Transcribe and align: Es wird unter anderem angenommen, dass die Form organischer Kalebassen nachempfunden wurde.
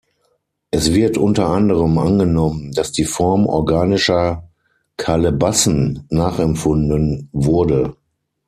Es 0.71 0.95
wird 0.95 1.19
unter 1.19 1.49
anderem 1.49 1.99
angenommen, 1.99 2.71
dass 2.71 2.91
die 2.91 3.05
Form 3.05 3.45
organischer 3.45 4.49
Kalebassen 4.97 6.07
nachempfunden 6.09 7.29
wurde. 7.31 7.95